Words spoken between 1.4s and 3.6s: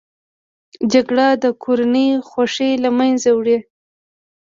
د کورنۍ خوښۍ له منځه وړي